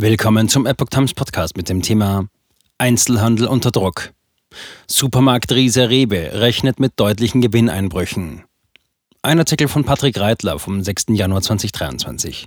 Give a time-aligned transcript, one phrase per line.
[0.00, 2.28] Willkommen zum Epoch Times Podcast mit dem Thema
[2.78, 4.12] Einzelhandel unter Druck.
[4.86, 8.44] Supermarktriese Rewe rechnet mit deutlichen Gewinneinbrüchen.
[9.22, 11.06] Ein Artikel von Patrick Reitler vom 6.
[11.08, 12.46] Januar 2023.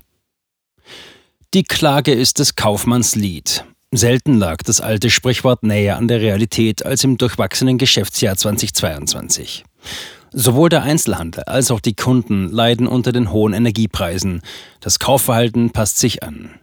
[1.54, 3.66] Die Klage ist des Kaufmanns Lied.
[3.92, 9.66] Selten lag das alte Sprichwort näher an der Realität als im durchwachsenen Geschäftsjahr 2022.
[10.32, 14.42] Sowohl der Einzelhandel als auch die Kunden leiden unter den hohen Energiepreisen.
[14.80, 16.61] Das Kaufverhalten passt sich an.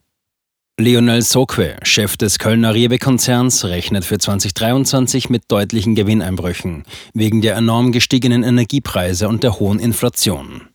[0.80, 7.90] Lionel Sokwe, Chef des Kölner Rewe-Konzerns, rechnet für 2023 mit deutlichen Gewinneinbrüchen wegen der enorm
[7.90, 10.68] gestiegenen Energiepreise und der hohen Inflation.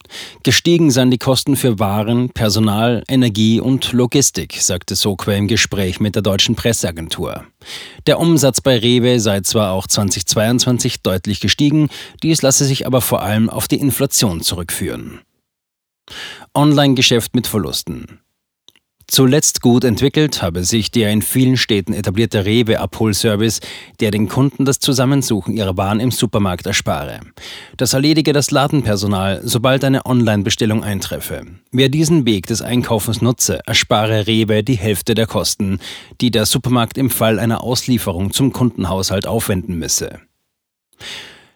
[0.43, 6.15] Gestiegen seien die Kosten für Waren, Personal, Energie und Logistik, sagte Sokwe im Gespräch mit
[6.15, 7.45] der deutschen Presseagentur.
[8.05, 11.87] Der Umsatz bei Rewe sei zwar auch 2022 deutlich gestiegen,
[12.21, 15.21] dies lasse sich aber vor allem auf die Inflation zurückführen.
[16.53, 18.19] Online-Geschäft mit Verlusten.
[19.07, 23.59] Zuletzt gut entwickelt habe sich der in vielen Städten etablierte Rewe-Abholservice,
[23.99, 27.19] der den Kunden das Zusammensuchen ihrer Waren im Supermarkt erspare.
[27.77, 31.45] Das erledige das Ladenpersonal, sobald eine Online-Bestellung eintreffe.
[31.71, 35.79] Wer diesen Weg des Einkaufens nutze, erspare Rewe die Hälfte der Kosten,
[36.21, 40.19] die der Supermarkt im Fall einer Auslieferung zum Kundenhaushalt aufwenden müsse.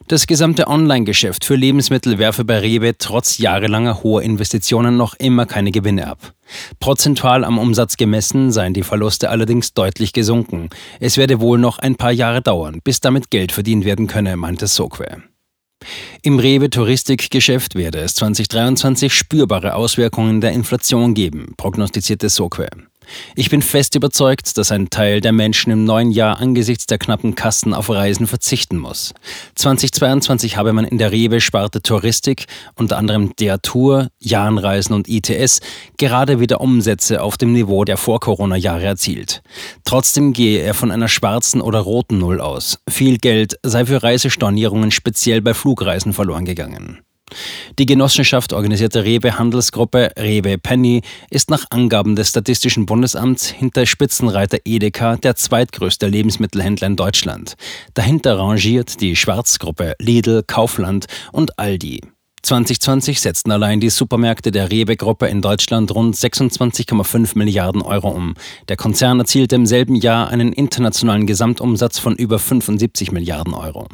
[0.07, 5.71] Das gesamte Online-Geschäft für Lebensmittel werfe bei Rewe trotz jahrelanger hoher Investitionen noch immer keine
[5.71, 6.31] Gewinne ab.
[6.79, 10.69] Prozentual am Umsatz gemessen seien die Verluste allerdings deutlich gesunken.
[11.01, 14.67] Es werde wohl noch ein paar Jahre dauern, bis damit Geld verdient werden könne, meinte
[14.67, 15.23] Sokwe.
[16.21, 22.69] Im Rewe-Touristikgeschäft werde es 2023 spürbare Auswirkungen der Inflation geben, prognostizierte Sokwe.
[23.35, 27.35] Ich bin fest überzeugt, dass ein Teil der Menschen im neuen Jahr angesichts der knappen
[27.35, 29.13] Kassen auf Reisen verzichten muss.
[29.55, 35.61] 2022 habe man in der Rewe-Sparte Touristik, unter anderem der Tour, Jahnreisen und ITS,
[35.97, 39.41] gerade wieder Umsätze auf dem Niveau der Vor-Corona-Jahre erzielt.
[39.83, 42.79] Trotzdem gehe er von einer schwarzen oder roten Null aus.
[42.89, 46.99] Viel Geld sei für Reisestornierungen speziell bei Flugreisen verloren gegangen.
[47.77, 54.59] Die Genossenschaft organisierte Rewe Handelsgruppe Rewe Penny ist nach Angaben des Statistischen Bundesamts hinter Spitzenreiter
[54.65, 57.55] Edeka der zweitgrößte Lebensmittelhändler in Deutschland.
[57.93, 62.01] Dahinter rangiert die Schwarzgruppe Lidl, Kaufland und Aldi.
[62.43, 68.35] 2020 setzten allein die Supermärkte der Rewe-Gruppe in Deutschland rund 26,5 Milliarden Euro um.
[68.69, 73.87] Der Konzern erzielte im selben Jahr einen internationalen Gesamtumsatz von über 75 Milliarden Euro.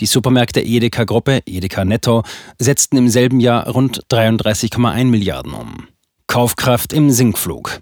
[0.00, 2.22] Die Supermärkte Edeka-Gruppe, Edeka Netto,
[2.58, 5.86] setzten im selben Jahr rund 33,1 Milliarden um.
[6.26, 7.80] Kaufkraft im Sinkflug.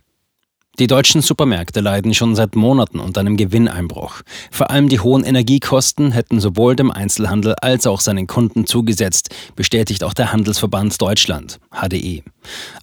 [0.79, 4.23] Die deutschen Supermärkte leiden schon seit Monaten unter einem Gewinneinbruch.
[4.53, 10.05] Vor allem die hohen Energiekosten hätten sowohl dem Einzelhandel als auch seinen Kunden zugesetzt, bestätigt
[10.05, 12.23] auch der Handelsverband Deutschland, HDE.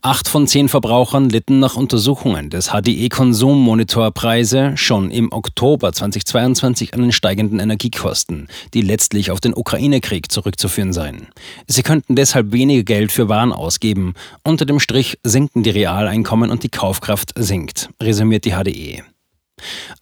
[0.01, 6.93] Acht von zehn Verbrauchern litten nach Untersuchungen des HDE Konsummonitor Preise schon im Oktober 2022
[6.93, 11.27] an den steigenden Energiekosten, die letztlich auf den Ukraine-Krieg zurückzuführen seien.
[11.67, 14.13] Sie könnten deshalb weniger Geld für Waren ausgeben.
[14.43, 19.14] Unter dem Strich sinken die Realeinkommen und die Kaufkraft sinkt, resümiert die HDE.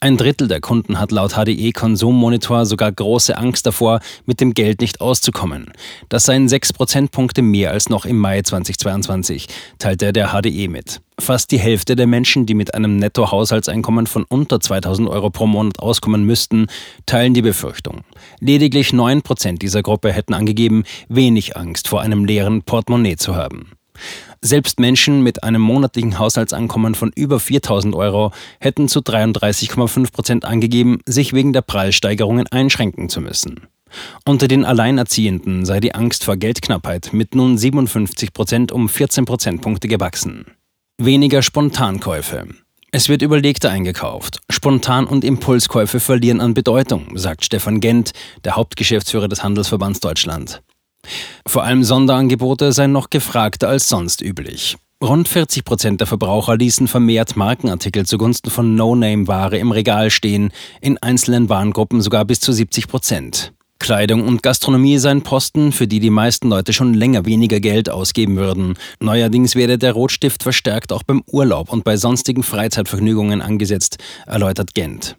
[0.03, 4.81] Ein Drittel der Kunden hat laut HDE Konsummonitor sogar große Angst davor, mit dem Geld
[4.81, 5.71] nicht auszukommen.
[6.09, 9.47] Das seien sechs Prozentpunkte mehr als noch im Mai 2022,
[9.79, 10.99] teilte der HDE mit.
[11.19, 15.79] Fast die Hälfte der Menschen, die mit einem Nettohaushaltseinkommen von unter 2000 Euro pro Monat
[15.79, 16.67] auskommen müssten,
[17.05, 18.01] teilen die Befürchtung.
[18.41, 23.71] Lediglich 9 Prozent dieser Gruppe hätten angegeben, wenig Angst vor einem leeren Portemonnaie zu haben.
[24.41, 30.99] Selbst Menschen mit einem monatlichen Haushaltsankommen von über 4000 Euro hätten zu 33,5 Prozent angegeben,
[31.05, 33.67] sich wegen der Preissteigerungen einschränken zu müssen.
[34.25, 39.87] Unter den Alleinerziehenden sei die Angst vor Geldknappheit mit nun 57 Prozent um 14 Prozentpunkte
[39.87, 40.45] gewachsen.
[40.97, 42.47] Weniger Spontankäufe.
[42.91, 44.39] Es wird überlegter eingekauft.
[44.49, 48.11] Spontan- und Impulskäufe verlieren an Bedeutung, sagt Stefan Gent,
[48.43, 50.61] der Hauptgeschäftsführer des Handelsverbands Deutschland.
[51.47, 54.77] Vor allem Sonderangebote seien noch gefragter als sonst üblich.
[55.03, 60.97] Rund 40 Prozent der Verbraucher ließen vermehrt Markenartikel zugunsten von No-Name-Ware im Regal stehen, in
[60.97, 63.53] einzelnen Warengruppen sogar bis zu 70 Prozent.
[63.79, 68.37] Kleidung und Gastronomie seien Posten, für die die meisten Leute schon länger weniger Geld ausgeben
[68.37, 68.75] würden.
[69.01, 75.17] Neuerdings werde der Rotstift verstärkt auch beim Urlaub und bei sonstigen Freizeitvergnügungen angesetzt, erläutert Gent.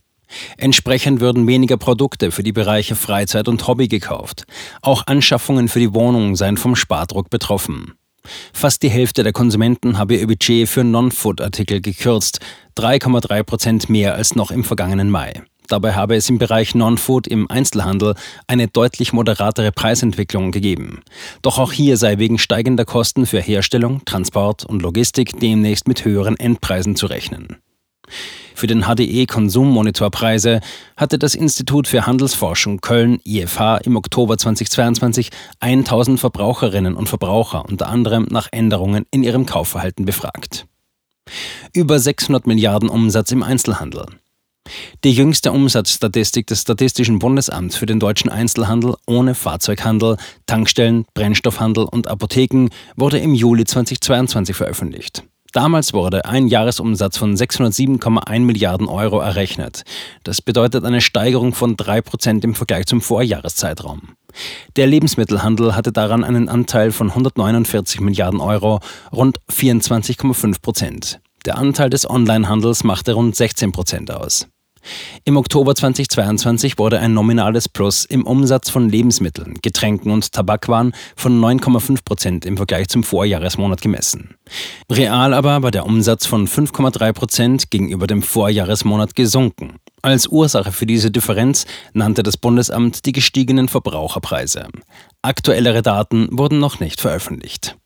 [0.56, 4.44] Entsprechend würden weniger Produkte für die Bereiche Freizeit und Hobby gekauft.
[4.82, 7.94] Auch Anschaffungen für die Wohnung seien vom Spardruck betroffen.
[8.52, 12.40] Fast die Hälfte der Konsumenten habe ihr Budget für Non-Food-Artikel gekürzt,
[12.76, 15.42] 3,3 Prozent mehr als noch im vergangenen Mai.
[15.68, 18.14] Dabei habe es im Bereich Non-Food im Einzelhandel
[18.46, 21.00] eine deutlich moderatere Preisentwicklung gegeben.
[21.42, 26.38] Doch auch hier sei wegen steigender Kosten für Herstellung, Transport und Logistik demnächst mit höheren
[26.38, 27.56] Endpreisen zu rechnen.
[28.54, 30.60] Für den HDE Konsummonitorpreise
[30.96, 35.30] hatte das Institut für Handelsforschung Köln IFH im Oktober 2022
[35.60, 40.66] 1000 Verbraucherinnen und Verbraucher unter anderem nach Änderungen in ihrem Kaufverhalten befragt.
[41.72, 44.06] Über 600 Milliarden Umsatz im Einzelhandel.
[45.02, 50.16] Die jüngste Umsatzstatistik des Statistischen Bundesamts für den deutschen Einzelhandel ohne Fahrzeughandel,
[50.46, 55.24] Tankstellen, Brennstoffhandel und Apotheken wurde im Juli 2022 veröffentlicht.
[55.54, 59.84] Damals wurde ein Jahresumsatz von 607,1 Milliarden Euro errechnet.
[60.24, 64.16] Das bedeutet eine Steigerung von 3% im Vergleich zum Vorjahreszeitraum.
[64.74, 68.80] Der Lebensmittelhandel hatte daran einen Anteil von 149 Milliarden Euro,
[69.12, 71.20] rund 24,5 Prozent.
[71.46, 74.48] Der Anteil des Onlinehandels machte rund 16 Prozent aus.
[75.24, 81.40] Im Oktober 2022 wurde ein nominales Plus im Umsatz von Lebensmitteln, Getränken und Tabakwaren von
[81.40, 84.34] 9,5 Prozent im Vergleich zum Vorjahresmonat gemessen.
[84.90, 89.76] Real aber war der Umsatz von 5,3 Prozent gegenüber dem Vorjahresmonat gesunken.
[90.02, 91.64] Als Ursache für diese Differenz
[91.94, 94.68] nannte das Bundesamt die gestiegenen Verbraucherpreise.
[95.22, 97.76] Aktuellere Daten wurden noch nicht veröffentlicht.